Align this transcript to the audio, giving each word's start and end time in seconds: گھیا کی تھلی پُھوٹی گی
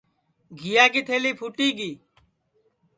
گھیا 0.59 0.85
کی 0.93 1.01
تھلی 1.07 1.31
پُھوٹی 1.37 1.69
گی 1.77 1.91